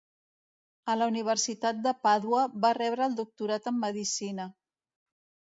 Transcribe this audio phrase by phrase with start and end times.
[0.93, 4.49] A la Universitat de Pàdua va rebre el doctorat en medicina.